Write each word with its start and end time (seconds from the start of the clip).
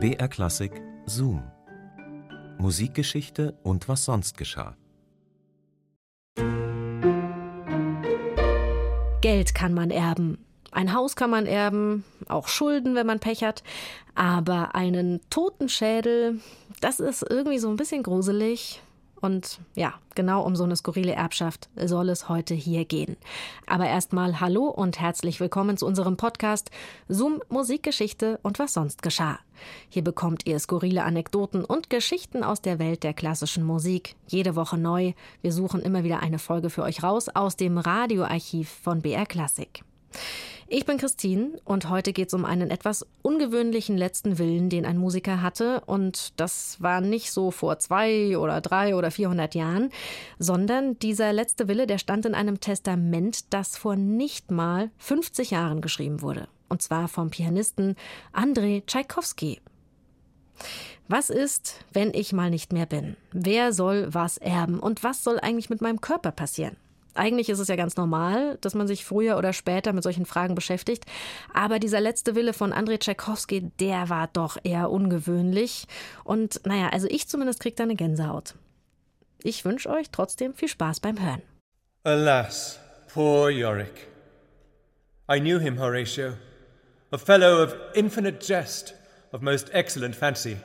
BR 0.00 0.28
Klassik 0.28 0.80
Zoom. 1.06 1.42
Musikgeschichte 2.58 3.58
und 3.64 3.88
was 3.88 4.04
sonst 4.04 4.38
geschah. 4.38 4.76
Geld 9.20 9.56
kann 9.56 9.74
man 9.74 9.90
erben. 9.90 10.38
Ein 10.70 10.94
Haus 10.94 11.16
kann 11.16 11.30
man 11.30 11.46
erben, 11.46 12.04
auch 12.28 12.46
Schulden, 12.46 12.94
wenn 12.94 13.08
man 13.08 13.18
Pech 13.18 13.42
hat. 13.42 13.64
Aber 14.14 14.76
einen 14.76 15.20
Totenschädel, 15.30 16.38
das 16.80 17.00
ist 17.00 17.26
irgendwie 17.28 17.58
so 17.58 17.68
ein 17.68 17.76
bisschen 17.76 18.04
gruselig. 18.04 18.80
Und 19.20 19.60
ja, 19.74 19.94
genau 20.14 20.42
um 20.42 20.54
so 20.54 20.64
eine 20.64 20.76
skurrile 20.76 21.12
Erbschaft 21.12 21.68
soll 21.76 22.08
es 22.08 22.28
heute 22.28 22.54
hier 22.54 22.84
gehen. 22.84 23.16
Aber 23.66 23.86
erstmal 23.86 24.40
Hallo 24.40 24.66
und 24.66 25.00
herzlich 25.00 25.40
willkommen 25.40 25.76
zu 25.76 25.86
unserem 25.86 26.16
Podcast 26.16 26.70
Zoom 27.08 27.42
Musikgeschichte 27.48 28.38
und 28.42 28.58
was 28.58 28.74
sonst 28.74 29.02
geschah. 29.02 29.38
Hier 29.88 30.04
bekommt 30.04 30.46
ihr 30.46 30.58
skurrile 30.60 31.02
Anekdoten 31.02 31.64
und 31.64 31.90
Geschichten 31.90 32.44
aus 32.44 32.62
der 32.62 32.78
Welt 32.78 33.02
der 33.02 33.14
klassischen 33.14 33.64
Musik. 33.64 34.14
Jede 34.28 34.54
Woche 34.54 34.78
neu. 34.78 35.14
Wir 35.42 35.52
suchen 35.52 35.82
immer 35.82 36.04
wieder 36.04 36.20
eine 36.20 36.38
Folge 36.38 36.70
für 36.70 36.82
euch 36.82 37.02
raus 37.02 37.28
aus 37.28 37.56
dem 37.56 37.78
Radioarchiv 37.78 38.68
von 38.68 39.02
BR 39.02 39.26
Classic. 39.26 39.82
Ich 40.70 40.84
bin 40.84 40.98
Christine 40.98 41.58
und 41.64 41.88
heute 41.88 42.12
geht 42.12 42.28
es 42.28 42.34
um 42.34 42.44
einen 42.44 42.70
etwas 42.70 43.06
ungewöhnlichen 43.22 43.96
letzten 43.96 44.38
Willen, 44.38 44.68
den 44.68 44.84
ein 44.84 44.98
Musiker 44.98 45.40
hatte. 45.40 45.80
Und 45.86 46.38
das 46.38 46.76
war 46.82 47.00
nicht 47.00 47.32
so 47.32 47.50
vor 47.50 47.78
zwei 47.78 48.36
oder 48.36 48.60
drei 48.60 48.94
oder 48.94 49.10
vierhundert 49.10 49.54
Jahren, 49.54 49.88
sondern 50.38 50.98
dieser 50.98 51.32
letzte 51.32 51.68
Wille, 51.68 51.86
der 51.86 51.96
stand 51.96 52.26
in 52.26 52.34
einem 52.34 52.60
Testament, 52.60 53.50
das 53.54 53.78
vor 53.78 53.96
nicht 53.96 54.50
mal 54.50 54.90
50 54.98 55.52
Jahren 55.52 55.80
geschrieben 55.80 56.20
wurde. 56.20 56.48
Und 56.68 56.82
zwar 56.82 57.08
vom 57.08 57.30
Pianisten 57.30 57.96
Andrei 58.32 58.82
Tschaikowski. 58.86 59.62
Was 61.08 61.30
ist, 61.30 61.82
wenn 61.94 62.12
ich 62.12 62.34
mal 62.34 62.50
nicht 62.50 62.74
mehr 62.74 62.84
bin? 62.84 63.16
Wer 63.32 63.72
soll 63.72 64.12
was 64.12 64.36
erben? 64.36 64.80
Und 64.80 65.02
was 65.02 65.24
soll 65.24 65.40
eigentlich 65.40 65.70
mit 65.70 65.80
meinem 65.80 66.02
Körper 66.02 66.30
passieren? 66.30 66.76
Eigentlich 67.14 67.48
ist 67.48 67.58
es 67.58 67.68
ja 67.68 67.76
ganz 67.76 67.96
normal, 67.96 68.58
dass 68.60 68.74
man 68.74 68.86
sich 68.86 69.04
früher 69.04 69.36
oder 69.38 69.52
später 69.52 69.92
mit 69.92 70.02
solchen 70.02 70.26
Fragen 70.26 70.54
beschäftigt. 70.54 71.04
Aber 71.52 71.78
dieser 71.78 72.00
letzte 72.00 72.34
Wille 72.34 72.52
von 72.52 72.72
Andrei 72.72 72.98
Tchaikovsky, 72.98 73.70
der 73.80 74.08
war 74.08 74.28
doch 74.28 74.56
eher 74.62 74.90
ungewöhnlich. 74.90 75.86
Und 76.24 76.60
naja, 76.64 76.90
also 76.90 77.08
ich 77.08 77.28
zumindest 77.28 77.60
krieg 77.60 77.76
da 77.76 77.84
eine 77.84 77.96
Gänsehaut. 77.96 78.54
Ich 79.42 79.64
wünsche 79.64 79.88
euch 79.90 80.10
trotzdem 80.10 80.54
viel 80.54 80.68
Spaß 80.68 81.00
beim 81.00 81.20
Hören. 81.20 81.42
Alas, 82.04 82.78
poor 83.12 83.50
Yorick. 83.50 84.08
I 85.30 85.40
knew 85.40 85.60
him, 85.60 85.78
Horatio, 85.78 86.34
a 87.12 87.18
fellow 87.18 87.62
of 87.62 87.74
infinite 87.94 88.38
jest, 88.40 88.94
of 89.32 89.42
most 89.42 89.68
excellent 89.74 90.16
fancy. 90.16 90.56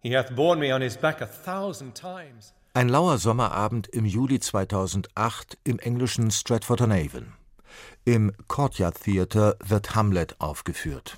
He 0.00 0.12
hath 0.12 0.34
borne 0.34 0.58
me 0.58 0.72
on 0.72 0.80
his 0.80 0.96
back 0.96 1.20
a 1.20 1.26
thousand 1.26 1.94
times. 1.94 2.52
Ein 2.72 2.88
lauer 2.88 3.18
Sommerabend 3.18 3.88
im 3.88 4.04
Juli 4.04 4.38
2008 4.38 5.58
im 5.64 5.80
englischen 5.80 6.30
Stratford-on-Avon. 6.30 7.32
Im 8.04 8.32
Courtyard 8.46 9.02
Theatre 9.02 9.56
wird 9.58 9.96
Hamlet 9.96 10.40
aufgeführt. 10.40 11.16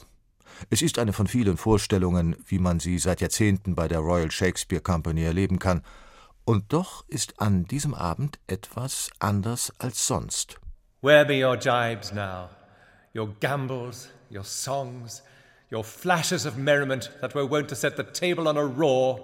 Es 0.71 0.81
ist 0.81 0.99
eine 0.99 1.13
von 1.13 1.27
vielen 1.27 1.59
Vorstellungen, 1.59 2.37
wie 2.47 2.59
man 2.59 2.81
sie 2.81 2.99
seit 2.99 3.21
Jahrzehnten 3.21 3.75
bei 3.75 3.87
der 3.87 3.99
Royal 3.99 4.31
Shakespeare 4.31 4.81
Company 4.81 5.25
erleben 5.25 5.59
kann. 5.59 5.83
Und 6.47 6.73
doch 6.73 7.05
ist 7.09 7.39
an 7.39 7.67
diesem 7.67 7.93
Abend 7.93 8.39
etwas 8.47 9.11
anders 9.19 9.75
als 9.79 10.07
sonst. 10.07 10.59
Where 11.03 11.27
be 11.27 11.47
your 11.47 11.59
jibes 11.59 12.15
now? 12.15 12.49
Your 13.15 13.29
gambols, 13.41 14.09
your 14.31 14.45
songs, 14.45 15.23
your 15.71 15.85
flashes 15.85 16.47
of 16.47 16.57
merriment 16.57 17.11
that 17.21 17.35
were 17.35 17.51
wont 17.51 17.69
to 17.69 17.75
set 17.75 17.99
the 17.99 18.05
table 18.05 18.49
on 18.49 18.57
a 18.57 18.63
roar? 18.63 19.21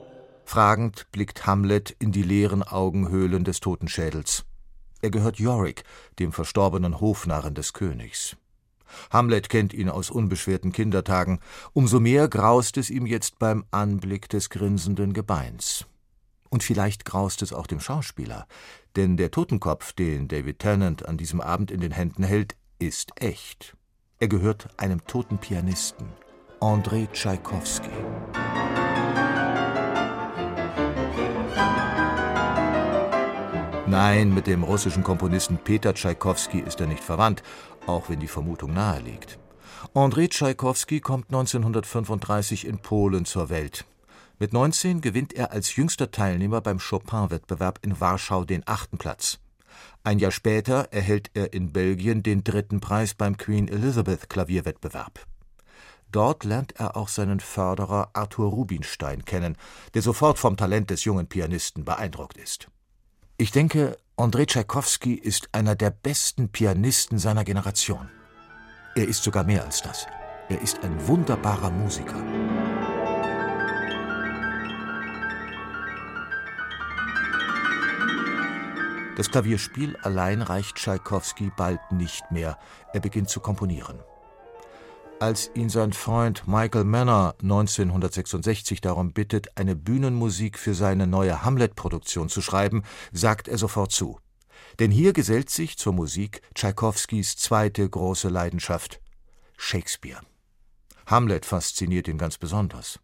Fragend 0.49 1.07
blickt 1.13 1.45
Hamlet 1.47 1.95
in 1.99 2.11
die 2.11 2.23
leeren 2.23 2.63
Augenhöhlen 2.63 3.45
des 3.45 3.61
Totenschädels. 3.61 4.47
Er 5.03 5.11
gehört 5.11 5.39
Yorick, 5.39 5.85
dem 6.19 6.33
verstorbenen 6.33 7.03
Hofnarren 7.03 7.55
des 7.55 7.75
Königs. 7.75 8.35
Hamlet 9.11 9.51
kennt 9.51 9.75
ihn 9.75 9.91
aus 9.91 10.08
unbeschwerten 10.08 10.73
Kindertagen, 10.73 11.41
umso 11.75 12.01
mehr 12.01 12.29
graust 12.29 12.79
es 12.79 12.89
ihm 12.89 13.05
jetzt 13.05 13.39
beim 13.39 13.67
Anblick 13.73 14.31
des 14.31 14.48
grinsenden 14.48 15.13
Gebeins. 15.13 15.85
Und 16.48 16.63
vielleicht 16.63 17.05
graust 17.05 17.42
es 17.42 17.53
auch 17.53 17.67
dem 17.67 17.81
Schauspieler, 17.81 18.47
denn 18.97 19.19
der 19.19 19.31
Totenkopf, 19.31 19.92
den 19.92 20.29
David 20.29 20.61
Tennant 20.61 21.05
an 21.05 21.19
diesem 21.19 21.42
Abend 21.42 21.70
in 21.70 21.83
den 21.83 21.92
Händen 21.92 22.23
hält, 22.23 22.57
ist 22.79 23.13
echt. 23.17 23.77
Er 24.19 24.29
gehört 24.29 24.69
einem 24.79 25.05
toten 25.05 25.37
Pianisten, 25.37 26.07
Andrei 26.58 27.07
Tschaikowski. 27.13 27.91
Nein, 33.91 34.35
mit 34.35 34.47
dem 34.47 34.65
russischen 34.65 35.03
Komponisten 35.03 35.57
Peter 35.57 35.95
Tschaikowski 35.95 36.59
ist 36.59 36.79
er 36.79 36.87
nicht 36.87 37.03
verwandt, 37.03 37.43
auch 37.87 38.11
wenn 38.11 38.21
die 38.21 38.29
Vermutung 38.29 38.75
nahe 38.75 39.01
liegt. 39.01 39.39
Andrei 39.95 40.27
Tschaikowski 40.27 41.01
kommt 41.01 41.29
1935 41.29 42.67
in 42.67 42.81
Polen 42.81 43.25
zur 43.25 43.49
Welt. 43.49 43.87
Mit 44.39 44.53
19 44.53 45.01
gewinnt 45.01 45.33
er 45.33 45.53
als 45.53 45.75
jüngster 45.75 46.11
Teilnehmer 46.11 46.61
beim 46.61 46.81
Chopin-Wettbewerb 46.81 47.79
in 47.81 47.99
Warschau 47.99 48.45
den 48.45 48.63
achten 48.67 48.99
Platz. 48.99 49.39
Ein 50.05 50.19
Jahr 50.19 50.33
später 50.33 50.89
erhält 50.91 51.31
er 51.33 51.55
in 51.55 51.73
Belgien 51.73 52.23
den 52.23 52.45
dritten 52.45 52.81
Preis 52.81 53.15
beim 53.15 53.39
Queen 53.39 53.69
Elizabeth 53.69 54.29
Klavierwettbewerb. 54.29 55.25
Dort 56.13 56.45
lernt 56.45 56.79
er 56.79 56.95
auch 56.95 57.09
seinen 57.09 57.41
Förderer 57.41 58.11
Arthur 58.13 58.51
Rubinstein 58.51 59.25
kennen, 59.25 59.57
der 59.95 60.03
sofort 60.03 60.39
vom 60.39 60.59
Talent 60.59 60.91
des 60.91 61.05
jungen 61.05 61.27
Pianisten 61.27 61.87
beeindruckt 61.87 62.37
ist. 62.37 62.69
Ich 63.41 63.53
denke, 63.53 63.97
Andrei 64.17 64.47
Tschaikowski 64.47 65.15
ist 65.15 65.51
einer 65.53 65.77
der 65.77 65.91
besten 65.91 66.49
Pianisten 66.49 67.21
seiner 67.21 67.45
Generation. 67.45 68.09
Er 68.97 69.07
ist 69.07 69.23
sogar 69.23 69.45
mehr 69.45 69.65
als 69.65 69.81
das. 69.81 70.09
Er 70.49 70.61
ist 70.61 70.83
ein 70.83 71.07
wunderbarer 71.07 71.71
Musiker. 71.71 72.21
Das 79.17 79.31
Klavierspiel 79.31 79.97
allein 80.03 80.43
reicht 80.43 80.75
Tschaikowski 80.75 81.53
bald 81.57 81.93
nicht 81.93 82.33
mehr. 82.33 82.59
Er 82.93 82.99
beginnt 82.99 83.29
zu 83.29 83.39
komponieren. 83.39 84.01
Als 85.20 85.51
ihn 85.55 85.68
sein 85.68 85.92
Freund 85.92 86.46
Michael 86.46 86.84
Manor 86.84 87.34
1966 87.42 88.80
darum 88.80 89.12
bittet, 89.12 89.56
eine 89.56 89.74
Bühnenmusik 89.74 90.56
für 90.56 90.74
seine 90.74 91.08
neue 91.08 91.42
Hamlet-Produktion 91.42 92.29
zu 92.29 92.40
schreiben, 92.40 92.84
sagt 93.11 93.48
er 93.48 93.58
sofort 93.58 93.90
zu. 93.90 94.20
Denn 94.78 94.92
hier 94.92 95.12
gesellt 95.12 95.51
sich 95.51 95.77
zur 95.77 95.92
Musik 95.92 96.40
Tschaikowskis 96.55 97.36
zweite 97.36 97.89
große 97.89 98.28
Leidenschaft 98.28 99.01
Shakespeare. 99.57 100.20
Hamlet 101.07 101.45
fasziniert 101.45 102.07
ihn 102.07 102.18
ganz 102.18 102.39
besonders. 102.39 103.01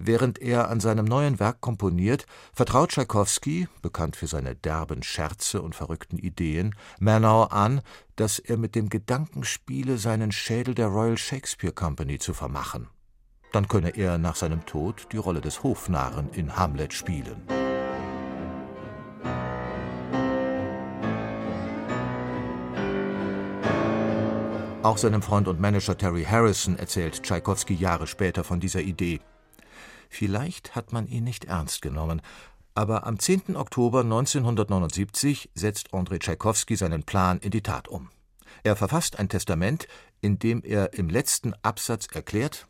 Während 0.00 0.40
er 0.40 0.70
an 0.70 0.78
seinem 0.78 1.06
neuen 1.06 1.40
Werk 1.40 1.60
komponiert, 1.60 2.24
vertraut 2.52 2.90
Tschaikowski, 2.90 3.66
bekannt 3.82 4.14
für 4.14 4.28
seine 4.28 4.54
derben 4.54 5.02
Scherze 5.02 5.60
und 5.60 5.74
verrückten 5.74 6.18
Ideen, 6.18 6.76
Manor 7.00 7.52
an, 7.52 7.80
dass 8.14 8.38
er 8.38 8.58
mit 8.58 8.76
dem 8.76 8.90
Gedanken 8.90 9.42
spiele, 9.42 9.98
seinen 9.98 10.30
Schädel 10.30 10.76
der 10.76 10.86
Royal 10.86 11.18
Shakespeare 11.18 11.74
Company 11.74 12.20
zu 12.20 12.32
vermachen. 12.32 12.86
Dann 13.50 13.66
könne 13.66 13.96
er 13.96 14.18
nach 14.18 14.36
seinem 14.36 14.64
Tod 14.66 15.08
die 15.10 15.16
Rolle 15.16 15.40
des 15.40 15.64
Hofnarren 15.64 16.30
in 16.30 16.54
Hamlet 16.54 16.92
spielen. 16.92 17.42
Auch 24.84 24.96
seinem 24.96 25.22
Freund 25.22 25.48
und 25.48 25.58
Manager 25.58 25.98
Terry 25.98 26.22
Harrison 26.22 26.78
erzählt 26.78 27.24
Tschaikowski 27.24 27.74
Jahre 27.74 28.06
später 28.06 28.44
von 28.44 28.60
dieser 28.60 28.80
Idee. 28.80 29.18
Vielleicht 30.08 30.74
hat 30.74 30.92
man 30.92 31.06
ihn 31.06 31.24
nicht 31.24 31.44
ernst 31.44 31.82
genommen, 31.82 32.22
aber 32.74 33.06
am 33.06 33.18
10. 33.18 33.56
Oktober 33.56 34.00
1979 34.00 35.50
setzt 35.54 35.92
Andrei 35.92 36.18
Tschaikowski 36.18 36.76
seinen 36.76 37.02
Plan 37.02 37.38
in 37.38 37.50
die 37.50 37.62
Tat 37.62 37.88
um. 37.88 38.10
Er 38.62 38.76
verfasst 38.76 39.18
ein 39.18 39.28
Testament, 39.28 39.88
in 40.20 40.38
dem 40.38 40.62
er 40.62 40.94
im 40.94 41.08
letzten 41.08 41.54
Absatz 41.62 42.06
erklärt: 42.12 42.68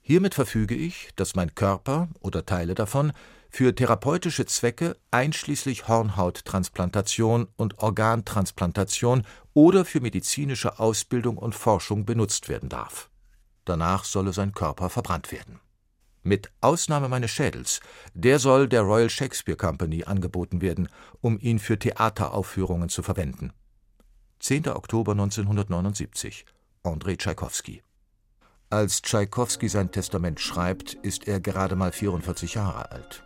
Hiermit 0.00 0.34
verfüge 0.34 0.74
ich, 0.74 1.10
dass 1.16 1.34
mein 1.34 1.54
Körper 1.54 2.08
oder 2.20 2.46
Teile 2.46 2.74
davon 2.74 3.12
für 3.50 3.74
therapeutische 3.74 4.46
Zwecke 4.46 4.96
einschließlich 5.10 5.88
Hornhauttransplantation 5.88 7.48
und 7.56 7.78
Organtransplantation 7.78 9.26
oder 9.54 9.84
für 9.84 10.00
medizinische 10.00 10.78
Ausbildung 10.78 11.36
und 11.36 11.54
Forschung 11.54 12.04
benutzt 12.04 12.48
werden 12.48 12.68
darf. 12.68 13.10
Danach 13.64 14.04
solle 14.04 14.32
sein 14.32 14.52
Körper 14.52 14.88
verbrannt 14.88 15.32
werden 15.32 15.60
mit 16.22 16.50
Ausnahme 16.60 17.08
meines 17.08 17.30
Schädels, 17.30 17.80
der 18.14 18.38
soll 18.38 18.68
der 18.68 18.82
Royal 18.82 19.10
Shakespeare 19.10 19.56
Company 19.56 20.04
angeboten 20.04 20.60
werden, 20.60 20.88
um 21.20 21.38
ihn 21.38 21.58
für 21.58 21.78
Theateraufführungen 21.78 22.88
zu 22.88 23.02
verwenden. 23.02 23.52
10. 24.40 24.68
Oktober 24.68 25.12
1979 25.12 26.44
Andrei 26.82 27.16
Tschaikowski 27.16 27.82
Als 28.70 29.02
Tschaikowski 29.02 29.68
sein 29.68 29.90
Testament 29.90 30.40
schreibt, 30.40 30.94
ist 30.94 31.26
er 31.26 31.40
gerade 31.40 31.76
mal 31.76 31.92
44 31.92 32.54
Jahre 32.54 32.90
alt. 32.92 33.24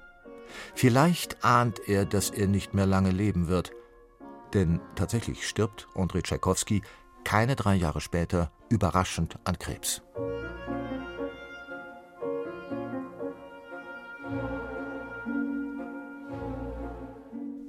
Vielleicht 0.75 1.45
ahnt 1.45 1.81
er, 1.87 2.05
dass 2.05 2.31
er 2.31 2.47
nicht 2.47 2.75
mehr 2.75 2.87
lange 2.87 3.11
leben 3.11 3.49
wird. 3.49 3.73
Denn 4.55 4.81
tatsächlich 4.97 5.47
stirbt 5.47 5.89
Andrei 5.95 6.21
Tschaikowski 6.21 6.83
keine 7.25 7.57
drei 7.57 7.75
Jahre 7.75 8.01
später 8.01 8.51
überraschend 8.69 9.39
an 9.45 9.59
Krebs. 9.59 10.03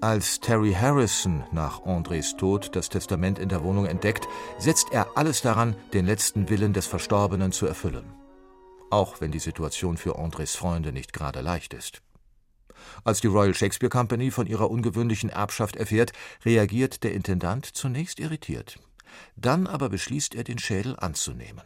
Als 0.03 0.41
Terry 0.41 0.73
Harrison 0.73 1.45
nach 1.53 1.85
Andres 1.85 2.35
Tod 2.35 2.75
das 2.75 2.89
Testament 2.89 3.39
in 3.39 3.47
der 3.47 3.63
Wohnung 3.63 3.85
entdeckt, 3.85 4.27
setzt 4.59 4.91
er 4.91 5.07
alles 5.15 5.41
daran, 5.41 5.77
den 5.94 6.05
letzten 6.05 6.50
Willen 6.50 6.73
des 6.73 6.88
Verstorbenen 6.88 7.53
zu 7.53 7.67
erfüllen. 7.67 8.03
Auch 8.89 9.21
wenn 9.21 9.31
die 9.31 9.39
Situation 9.39 9.95
für 9.95 10.19
Andres 10.19 10.57
Freunde 10.57 10.91
nicht 10.91 11.13
gerade 11.13 11.39
leicht 11.39 11.73
ist. 11.73 12.01
Als 13.05 13.21
die 13.21 13.27
Royal 13.27 13.53
Shakespeare 13.53 13.89
Company 13.89 14.29
von 14.29 14.45
ihrer 14.45 14.69
ungewöhnlichen 14.69 15.29
Erbschaft 15.29 15.77
erfährt, 15.77 16.11
reagiert 16.44 17.05
der 17.05 17.13
Intendant 17.13 17.65
zunächst 17.65 18.19
irritiert. 18.19 18.79
Dann 19.38 19.67
aber 19.67 19.88
beschließt 19.88 20.35
er, 20.35 20.44
den 20.44 20.59
Schädel 20.59 20.97
anzunehmen. 21.00 21.63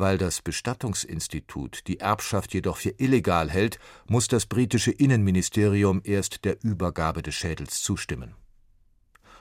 Weil 0.00 0.16
das 0.16 0.42
Bestattungsinstitut 0.42 1.88
die 1.88 1.98
Erbschaft 1.98 2.54
jedoch 2.54 2.76
für 2.76 2.94
illegal 2.98 3.50
hält, 3.50 3.80
muss 4.06 4.28
das 4.28 4.46
britische 4.46 4.92
Innenministerium 4.92 6.02
erst 6.04 6.44
der 6.44 6.62
Übergabe 6.62 7.20
des 7.20 7.34
Schädels 7.34 7.82
zustimmen. 7.82 8.36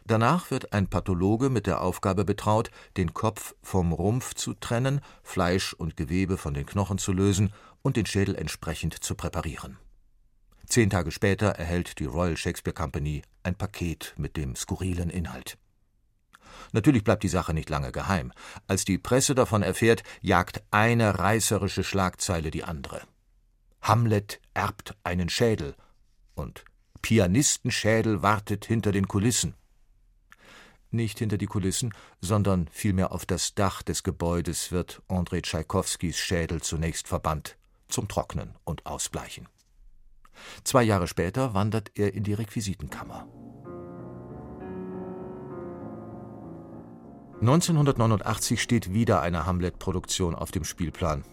Danach 0.03 0.49
wird 0.49 0.73
ein 0.73 0.87
Pathologe 0.87 1.51
mit 1.51 1.67
der 1.67 1.81
Aufgabe 1.81 2.25
betraut, 2.25 2.71
den 2.97 3.13
Kopf 3.13 3.53
vom 3.61 3.93
Rumpf 3.93 4.33
zu 4.33 4.55
trennen, 4.55 5.01
Fleisch 5.21 5.73
und 5.73 5.95
Gewebe 5.95 6.37
von 6.37 6.55
den 6.55 6.65
Knochen 6.65 6.97
zu 6.97 7.13
lösen 7.13 7.53
und 7.83 7.95
den 7.95 8.07
Schädel 8.07 8.33
entsprechend 8.33 8.95
zu 8.95 9.13
präparieren. 9.13 9.77
Zehn 10.65 10.89
Tage 10.89 11.11
später 11.11 11.49
erhält 11.49 11.99
die 11.99 12.05
Royal 12.05 12.35
Shakespeare 12.35 12.73
Company 12.73 13.21
ein 13.43 13.53
Paket 13.53 14.15
mit 14.17 14.35
dem 14.35 14.55
skurrilen 14.55 15.11
Inhalt. 15.11 15.59
Natürlich 16.71 17.03
bleibt 17.03 17.23
die 17.23 17.29
Sache 17.29 17.53
nicht 17.53 17.69
lange 17.69 17.91
geheim. 17.91 18.31
Als 18.67 18.85
die 18.85 18.97
Presse 18.97 19.35
davon 19.35 19.63
erfährt, 19.63 20.03
jagt 20.21 20.63
eine 20.71 21.19
reißerische 21.19 21.83
Schlagzeile 21.83 22.51
die 22.51 22.63
andere. 22.63 23.01
Hamlet 23.81 24.41
erbt 24.53 24.95
einen 25.03 25.29
Schädel 25.29 25.75
und 26.35 26.65
Pianistenschädel 27.01 28.21
wartet 28.21 28.65
hinter 28.65 28.91
den 28.91 29.07
Kulissen. 29.07 29.53
Nicht 30.89 31.19
hinter 31.19 31.37
die 31.37 31.45
Kulissen, 31.45 31.93
sondern 32.21 32.69
vielmehr 32.71 33.11
auf 33.11 33.25
das 33.25 33.55
Dach 33.55 33.81
des 33.81 34.03
Gebäudes 34.03 34.71
wird 34.71 35.01
Andrei 35.07 35.41
Tschaikowskis 35.41 36.17
Schädel 36.17 36.61
zunächst 36.61 37.07
verbannt, 37.07 37.57
zum 37.89 38.07
Trocknen 38.07 38.55
und 38.63 38.85
Ausbleichen. 38.85 39.47
Zwei 40.63 40.83
Jahre 40.83 41.07
später 41.07 41.53
wandert 41.53 41.91
er 41.95 42.13
in 42.13 42.23
die 42.23 42.33
Requisitenkammer. 42.33 43.27
1989 47.39 48.59
steht 48.59 48.93
wieder 48.95 49.21
eine 49.21 49.45
Hamlet-Produktion 49.45 50.33
auf 50.33 50.49
dem 50.49 50.63
Spielplan. 50.63 51.23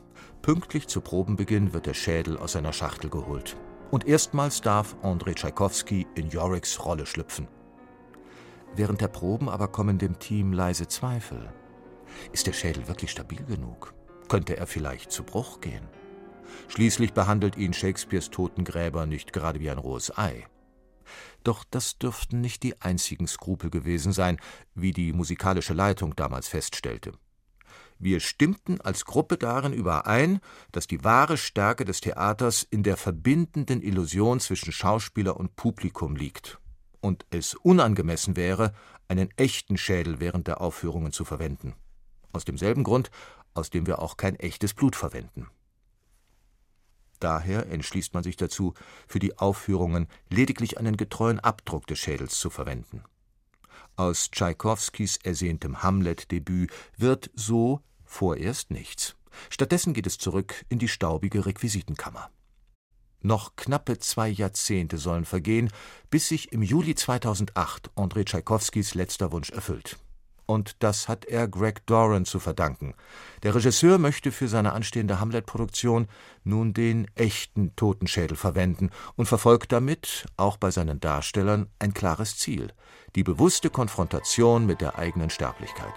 Pünktlich 0.42 0.86
zu 0.86 1.00
Probenbeginn 1.00 1.72
wird 1.72 1.86
der 1.86 1.94
Schädel 1.94 2.36
aus 2.36 2.52
seiner 2.52 2.74
Schachtel 2.74 3.08
geholt. 3.08 3.56
Und 3.90 4.06
erstmals 4.06 4.60
darf 4.60 4.96
Andrei 5.02 5.32
Tschaikowski 5.32 6.06
in 6.14 6.28
Yoriks 6.28 6.84
Rolle 6.84 7.06
schlüpfen. 7.06 7.48
Während 8.76 9.00
der 9.00 9.08
Proben 9.08 9.48
aber 9.48 9.68
kommen 9.68 9.96
dem 9.96 10.18
Team 10.18 10.52
leise 10.52 10.88
Zweifel. 10.88 11.50
Ist 12.32 12.46
der 12.46 12.52
Schädel 12.52 12.86
wirklich 12.86 13.10
stabil 13.10 13.42
genug? 13.44 13.94
Könnte 14.28 14.58
er 14.58 14.66
vielleicht 14.66 15.10
zu 15.10 15.22
Bruch 15.22 15.62
gehen? 15.62 15.88
Schließlich 16.68 17.14
behandelt 17.14 17.56
ihn 17.56 17.72
Shakespeares 17.72 18.28
Totengräber 18.28 19.06
nicht 19.06 19.32
gerade 19.32 19.58
wie 19.58 19.70
ein 19.70 19.78
rohes 19.78 20.16
Ei. 20.18 20.44
Doch 21.42 21.64
das 21.70 21.98
dürften 21.98 22.40
nicht 22.40 22.62
die 22.62 22.80
einzigen 22.80 23.26
Skrupel 23.26 23.70
gewesen 23.70 24.12
sein, 24.12 24.38
wie 24.74 24.92
die 24.92 25.12
musikalische 25.12 25.74
Leitung 25.74 26.16
damals 26.16 26.48
feststellte. 26.48 27.12
Wir 27.98 28.20
stimmten 28.20 28.80
als 28.80 29.04
Gruppe 29.04 29.38
darin 29.38 29.72
überein, 29.72 30.40
dass 30.72 30.86
die 30.86 31.04
wahre 31.04 31.36
Stärke 31.36 31.84
des 31.84 32.00
Theaters 32.00 32.66
in 32.68 32.82
der 32.82 32.96
verbindenden 32.96 33.82
Illusion 33.82 34.40
zwischen 34.40 34.72
Schauspieler 34.72 35.36
und 35.36 35.56
Publikum 35.56 36.16
liegt 36.16 36.58
und 37.04 37.26
es 37.30 37.54
unangemessen 37.54 38.34
wäre, 38.34 38.72
einen 39.08 39.28
echten 39.36 39.76
Schädel 39.76 40.20
während 40.20 40.46
der 40.46 40.62
Aufführungen 40.62 41.12
zu 41.12 41.24
verwenden. 41.24 41.74
Aus 42.32 42.46
demselben 42.46 42.82
Grund, 42.82 43.10
aus 43.52 43.70
dem 43.70 43.86
wir 43.86 44.00
auch 44.00 44.16
kein 44.16 44.36
echtes 44.36 44.72
Blut 44.72 44.96
verwenden. 44.96 45.48
Daher 47.24 47.70
entschließt 47.70 48.12
man 48.12 48.22
sich 48.22 48.36
dazu, 48.36 48.74
für 49.08 49.18
die 49.18 49.38
Aufführungen 49.38 50.08
lediglich 50.28 50.76
einen 50.76 50.98
getreuen 50.98 51.40
Abdruck 51.40 51.86
des 51.86 51.98
Schädels 51.98 52.38
zu 52.38 52.50
verwenden. 52.50 53.02
Aus 53.96 54.30
Tschaikowskis 54.30 55.16
ersehntem 55.22 55.82
Hamlet-Debüt 55.82 56.70
wird 56.98 57.30
so 57.32 57.80
vorerst 58.04 58.70
nichts. 58.70 59.16
Stattdessen 59.48 59.94
geht 59.94 60.06
es 60.06 60.18
zurück 60.18 60.66
in 60.68 60.78
die 60.78 60.86
staubige 60.86 61.46
Requisitenkammer. 61.46 62.28
Noch 63.22 63.56
knappe 63.56 63.98
zwei 63.98 64.28
Jahrzehnte 64.28 64.98
sollen 64.98 65.24
vergehen, 65.24 65.70
bis 66.10 66.28
sich 66.28 66.52
im 66.52 66.60
Juli 66.60 66.94
2008 66.94 67.90
Andrei 67.94 68.24
Tschaikowskis 68.24 68.94
letzter 68.94 69.32
Wunsch 69.32 69.48
erfüllt. 69.48 69.96
Und 70.46 70.82
das 70.82 71.08
hat 71.08 71.24
er 71.24 71.48
Greg 71.48 71.86
Doran 71.86 72.24
zu 72.24 72.38
verdanken. 72.38 72.94
Der 73.42 73.54
Regisseur 73.54 73.98
möchte 73.98 74.30
für 74.30 74.48
seine 74.48 74.72
anstehende 74.72 75.20
Hamlet-Produktion 75.20 76.06
nun 76.44 76.74
den 76.74 77.06
echten 77.14 77.74
Totenschädel 77.76 78.36
verwenden 78.36 78.90
und 79.16 79.26
verfolgt 79.26 79.72
damit, 79.72 80.26
auch 80.36 80.56
bei 80.56 80.70
seinen 80.70 81.00
Darstellern, 81.00 81.68
ein 81.78 81.94
klares 81.94 82.36
Ziel: 82.36 82.68
die 83.14 83.22
bewusste 83.22 83.70
Konfrontation 83.70 84.66
mit 84.66 84.80
der 84.80 84.98
eigenen 84.98 85.30
Sterblichkeit. 85.30 85.94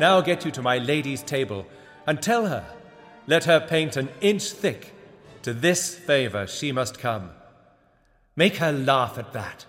Now 0.00 0.22
get 0.22 0.44
you 0.46 0.50
to 0.50 0.62
my 0.62 0.78
lady's 0.78 1.22
table 1.22 1.66
and 2.06 2.22
tell 2.22 2.48
her, 2.48 2.64
let 3.26 3.44
her 3.44 3.60
paint 3.60 3.98
an 3.98 4.08
inch 4.20 4.54
thick 4.54 4.94
To 5.42 5.54
this 5.54 5.94
favor 5.94 6.46
she 6.46 6.72
must 6.72 7.00
come. 7.00 7.30
Make 8.36 8.60
her 8.60 8.72
laugh 8.72 9.18
at 9.18 9.32
that. 9.32 9.66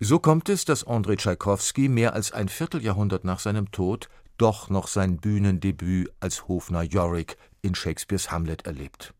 So 0.00 0.18
kommt 0.18 0.48
es, 0.48 0.64
dass 0.64 0.86
Andrei 0.86 1.16
Tschaikowski 1.16 1.88
mehr 1.88 2.14
als 2.14 2.32
ein 2.32 2.48
Vierteljahrhundert 2.48 3.24
nach 3.24 3.40
seinem 3.40 3.70
Tod 3.70 4.08
doch 4.38 4.70
noch 4.70 4.86
sein 4.86 5.18
Bühnendebüt 5.18 6.10
als 6.20 6.48
Hofner 6.48 6.82
Yorick 6.82 7.36
in 7.60 7.74
Shakespeares 7.74 8.30
Hamlet 8.30 8.64
erlebt. 8.64 9.12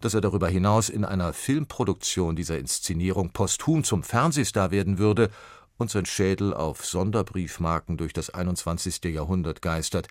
Dass 0.00 0.14
er 0.14 0.20
darüber 0.20 0.48
hinaus 0.48 0.88
in 0.88 1.04
einer 1.04 1.32
Filmproduktion 1.32 2.34
dieser 2.34 2.58
Inszenierung 2.58 3.30
posthum 3.30 3.84
zum 3.84 4.02
Fernsehstar 4.02 4.70
werden 4.70 4.98
würde 4.98 5.30
und 5.76 5.90
sein 5.90 6.06
Schädel 6.06 6.54
auf 6.54 6.84
Sonderbriefmarken 6.84 7.98
durch 7.98 8.12
das 8.12 8.30
21. 8.30 9.04
Jahrhundert 9.04 9.62
geistert, 9.62 10.08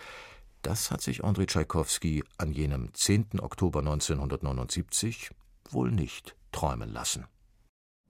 das 0.66 0.90
hat 0.90 1.02
sich 1.02 1.24
Andrei 1.24 1.46
Tschaikowski 1.46 2.24
an 2.38 2.52
jenem 2.52 2.94
10. 2.94 3.40
Oktober 3.40 3.80
1979 3.80 5.30
wohl 5.70 5.92
nicht 5.92 6.36
träumen 6.52 6.92
lassen. 6.92 7.26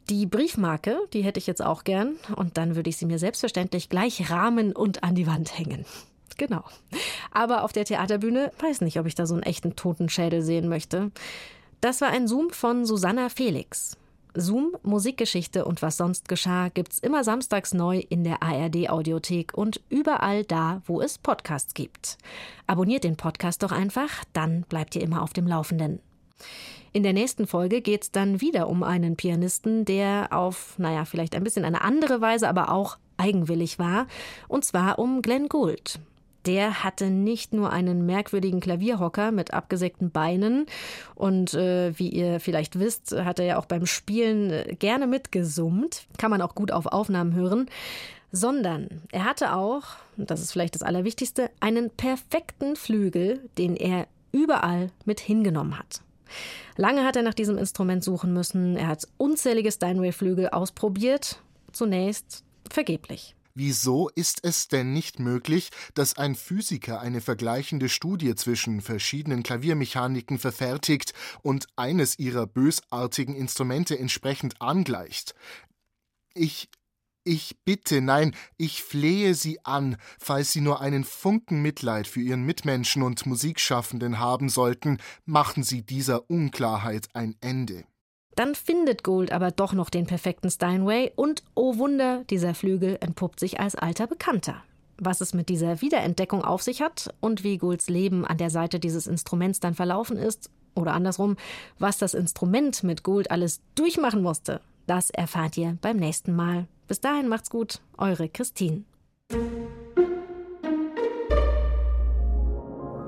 Die 0.10 0.26
Briefmarke, 0.26 1.00
die 1.14 1.24
hätte 1.24 1.40
ich 1.40 1.48
jetzt 1.48 1.64
auch 1.64 1.84
gern. 1.84 2.16
Und 2.36 2.58
dann 2.58 2.76
würde 2.76 2.90
ich 2.90 2.98
sie 2.98 3.06
mir 3.06 3.20
selbstverständlich 3.20 3.90
gleich 3.90 4.30
rahmen 4.30 4.72
und 4.72 5.04
an 5.04 5.16
die 5.16 5.28
Wand 5.28 5.58
hängen. 5.58 5.86
Genau. 6.38 6.64
Aber 7.32 7.64
auf 7.64 7.74
der 7.74 7.86
Theaterbühne 7.86 8.52
weiß 8.60 8.82
nicht, 8.82 9.00
ob 9.00 9.06
ich 9.06 9.16
da 9.16 9.26
so 9.26 9.34
einen 9.34 9.44
echten 9.44 9.76
Totenschädel 9.76 10.42
sehen 10.42 10.70
möchte. 10.70 11.12
Das 11.82 12.02
war 12.02 12.10
ein 12.10 12.28
Zoom 12.28 12.52
von 12.52 12.86
Susanna 12.86 13.30
Felix. 13.30 13.98
Zoom, 14.36 14.76
Musikgeschichte 14.84 15.66
und 15.66 15.82
was 15.82 15.98
sonst 15.98 16.28
geschah 16.28 16.70
gibt's 16.70 17.00
immer 17.00 17.24
samstags 17.24 17.74
neu 17.74 18.00
in 18.10 18.24
der 18.24 18.44
ARD 18.44 18.90
Audiothek 18.90 19.54
und 19.58 19.82
überall 19.90 20.44
da, 20.44 20.82
wo 20.86 21.02
es 21.02 21.18
Podcasts 21.18 21.74
gibt. 21.74 22.18
Abonniert 22.68 23.04
den 23.04 23.18
Podcast 23.18 23.64
doch 23.64 23.72
einfach, 23.72 24.24
dann 24.34 24.62
bleibt 24.70 24.96
ihr 24.96 25.02
immer 25.02 25.22
auf 25.22 25.34
dem 25.34 25.48
Laufenden. 25.48 26.00
In 26.94 27.04
der 27.04 27.14
nächsten 27.14 27.48
Folge 27.48 27.82
geht's 27.82 28.12
dann 28.12 28.42
wieder 28.42 28.70
um 28.70 28.84
einen 28.84 29.16
Pianisten, 29.16 29.86
der 29.86 30.30
auf, 30.32 30.78
naja, 30.78 31.06
vielleicht 31.06 31.36
ein 31.36 31.44
bisschen 31.44 31.66
eine 31.66 31.82
andere 31.82 32.22
Weise, 32.22 32.48
aber 32.48 32.72
auch 32.72 32.98
eigenwillig 33.18 33.80
war, 33.80 34.08
und 34.48 34.66
zwar 34.66 35.00
um 35.00 35.22
Glenn 35.22 35.50
Gould 35.50 36.00
der 36.46 36.84
hatte 36.84 37.10
nicht 37.10 37.54
nur 37.54 37.72
einen 37.72 38.06
merkwürdigen 38.06 38.60
Klavierhocker 38.60 39.32
mit 39.32 39.54
abgesägten 39.54 40.12
Beinen 40.12 40.66
und 41.16 41.54
äh, 41.54 41.98
wie 41.98 42.10
ihr 42.10 42.40
vielleicht 42.40 42.80
wisst, 42.80 43.16
hat 43.16 43.40
er 43.40 43.46
ja 43.46 43.58
auch 43.58 43.66
beim 43.66 43.86
Spielen 43.86 44.52
äh, 44.52 44.76
gerne 44.78 45.08
mitgesummt. 45.08 46.08
Kann 46.18 46.32
man 46.32 46.42
auch 46.42 46.56
gut 46.56 46.72
auf 46.72 46.86
Aufnahmen 46.86 47.34
hören. 47.34 47.68
Sondern 48.32 49.02
er 49.12 49.24
hatte 49.24 49.56
auch, 49.56 49.84
das 50.18 50.42
ist 50.42 50.52
vielleicht 50.52 50.76
das 50.76 50.82
Allerwichtigste, 50.82 51.50
einen 51.62 51.90
perfekten 51.90 52.76
Flügel, 52.76 53.40
den 53.58 53.78
er 53.78 54.08
überall 54.34 54.90
mit 55.06 55.22
hingenommen 55.22 55.80
hat. 55.80 56.02
Lange 56.76 57.06
hat 57.06 57.16
er 57.16 57.22
nach 57.22 57.34
diesem 57.34 57.58
Instrument 57.58 58.04
suchen 58.04 58.34
müssen. 58.34 58.76
Er 58.76 58.88
hat 58.88 59.08
unzählige 59.18 59.72
Steinway-Flügel 59.72 60.50
ausprobiert 60.50 61.40
zunächst 61.72 62.44
vergeblich. 62.70 63.36
Wieso 63.58 64.10
ist 64.10 64.44
es 64.44 64.68
denn 64.68 64.92
nicht 64.92 65.20
möglich, 65.20 65.70
dass 65.94 66.18
ein 66.18 66.36
Physiker 66.36 67.00
eine 67.00 67.22
vergleichende 67.22 67.88
Studie 67.88 68.36
zwischen 68.36 68.82
verschiedenen 68.82 69.44
Klaviermechaniken 69.44 70.40
verfertigt 70.40 71.14
und 71.42 71.68
eines 71.78 72.20
ihrer 72.20 72.48
bösartigen 72.48 73.34
Instrumente 73.34 73.98
entsprechend 73.98 74.62
angleicht? 74.62 75.36
Ich 76.34 76.70
ich 77.24 77.58
bitte, 77.64 78.02
nein, 78.02 78.36
ich 78.58 78.84
flehe 78.84 79.34
Sie 79.34 79.64
an, 79.66 79.98
falls 80.20 80.52
Sie 80.52 80.62
nur 80.62 80.82
einen 80.82 81.04
Funken 81.04 81.62
Mitleid 81.62 82.08
für 82.08 82.20
Ihren 82.20 82.44
Mitmenschen 82.44 83.02
und 83.02 83.26
Musikschaffenden 83.26 84.20
haben 84.20 84.50
sollten, 84.50 85.00
machen 85.24 85.64
Sie 85.64 85.82
dieser 85.82 86.30
Unklarheit 86.30 87.08
ein 87.14 87.36
Ende. 87.42 87.86
Dann 88.36 88.54
findet 88.54 89.04
Gould 89.04 89.32
aber 89.32 89.52
doch 89.52 89.74
noch 89.74 89.90
den 89.90 90.06
perfekten 90.06 90.50
Steinway 90.50 91.12
und, 91.16 91.44
oh 91.56 91.78
Wunder, 91.78 92.24
dieser 92.30 92.54
Flügel 92.54 92.98
entpuppt 93.00 93.40
sich 93.40 93.60
als 93.60 93.76
alter 93.76 94.08
Bekannter. 94.08 94.64
Was 94.98 95.22
es 95.22 95.34
mit 95.34 95.50
dieser 95.50 95.82
Wiederentdeckung 95.82 96.44
auf 96.44 96.62
sich 96.62 96.82
hat 96.82 97.14
und 97.22 97.44
wie 97.44 97.58
Goulds 97.58 97.90
Leben 97.90 98.26
an 98.26 98.38
der 98.38 98.50
Seite 98.50 98.80
dieses 98.80 99.08
Instruments 99.08 99.60
dann 99.60 99.74
verlaufen 99.74 100.18
ist, 100.18 100.50
oder 100.76 100.94
andersrum, 100.94 101.38
was 101.80 101.98
das 101.98 102.14
Instrument 102.14 102.84
mit 102.84 103.04
Gould 103.04 103.32
alles 103.32 103.62
durchmachen 103.76 104.22
musste, 104.22 104.60
das 104.88 105.10
erfahrt 105.10 105.58
ihr 105.58 105.78
beim 105.82 105.98
nächsten 105.98 106.36
Mal. 106.36 106.68
Bis 106.88 107.00
dahin 107.00 107.30
macht's 107.30 107.50
gut, 107.50 107.80
eure 107.98 108.30
Christine. 108.30 108.84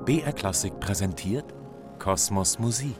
BR 0.06 0.32
Klassik 0.32 0.80
präsentiert 0.80 1.44
Kosmos 1.98 2.58
Musik 2.58 2.96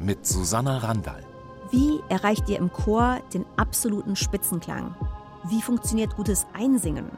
mit 0.00 0.26
Susanna 0.26 0.78
Randall. 0.78 1.27
Wie 1.70 2.02
erreicht 2.08 2.48
ihr 2.48 2.56
im 2.56 2.72
Chor 2.72 3.18
den 3.34 3.44
absoluten 3.58 4.16
Spitzenklang? 4.16 4.94
Wie 5.44 5.60
funktioniert 5.60 6.16
gutes 6.16 6.46
Einsingen? 6.54 7.10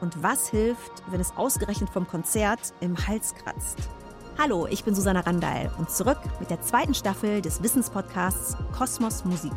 Und 0.00 0.22
was 0.22 0.48
hilft, 0.48 1.02
wenn 1.10 1.20
es 1.20 1.36
ausgerechnet 1.36 1.90
vom 1.90 2.08
Konzert 2.08 2.72
im 2.80 2.96
Hals 3.06 3.34
kratzt? 3.34 3.76
Hallo, 4.38 4.66
ich 4.66 4.82
bin 4.82 4.94
Susanna 4.94 5.20
Randall 5.20 5.70
und 5.78 5.90
zurück 5.90 6.20
mit 6.40 6.48
der 6.48 6.62
zweiten 6.62 6.94
Staffel 6.94 7.42
des 7.42 7.62
Wissenspodcasts 7.62 8.56
Kosmos 8.76 9.26
Musik. 9.26 9.52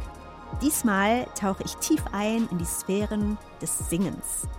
Diesmal 0.62 1.28
tauche 1.40 1.64
ich 1.64 1.78
tief 1.78 2.04
ein 2.12 2.50
in 2.52 2.58
die 2.58 2.66
Sphären 2.66 3.38
des 3.62 3.90
Singens. 3.90 4.50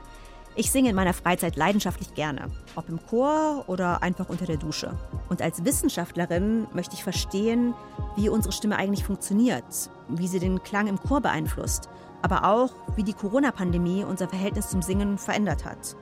Ich 0.58 0.70
singe 0.70 0.88
in 0.88 0.96
meiner 0.96 1.12
Freizeit 1.12 1.56
leidenschaftlich 1.56 2.14
gerne, 2.14 2.50
ob 2.76 2.88
im 2.88 2.98
Chor 3.06 3.64
oder 3.66 4.02
einfach 4.02 4.30
unter 4.30 4.46
der 4.46 4.56
Dusche. 4.56 4.96
Und 5.28 5.42
als 5.42 5.66
Wissenschaftlerin 5.66 6.66
möchte 6.72 6.94
ich 6.94 7.04
verstehen, 7.04 7.74
wie 8.16 8.30
unsere 8.30 8.52
Stimme 8.52 8.78
eigentlich 8.78 9.04
funktioniert, 9.04 9.90
wie 10.08 10.26
sie 10.26 10.38
den 10.38 10.62
Klang 10.62 10.86
im 10.86 10.98
Chor 10.98 11.20
beeinflusst, 11.20 11.90
aber 12.22 12.46
auch, 12.46 12.70
wie 12.96 13.02
die 13.02 13.12
Corona-Pandemie 13.12 14.02
unser 14.04 14.28
Verhältnis 14.28 14.70
zum 14.70 14.80
Singen 14.80 15.18
verändert 15.18 15.66
hat. 15.66 15.94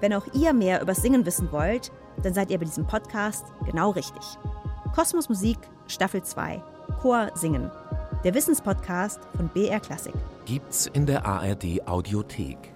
Wenn 0.00 0.12
auch 0.12 0.26
ihr 0.34 0.52
mehr 0.52 0.82
über 0.82 0.94
Singen 0.94 1.24
wissen 1.24 1.50
wollt, 1.50 1.90
dann 2.22 2.34
seid 2.34 2.50
ihr 2.50 2.58
bei 2.58 2.66
diesem 2.66 2.86
Podcast 2.86 3.46
genau 3.64 3.92
richtig. 3.92 4.22
Kosmos 4.94 5.30
Musik, 5.30 5.58
Staffel 5.86 6.22
2, 6.22 6.62
Chor 7.00 7.30
Singen. 7.32 7.70
Der 8.24 8.34
Wissenspodcast 8.34 9.20
von 9.34 9.48
BR 9.48 9.80
Klassik. 9.80 10.14
Gibt's 10.44 10.86
in 10.92 11.06
der 11.06 11.24
ARD 11.24 11.86
Audiothek 11.86 12.75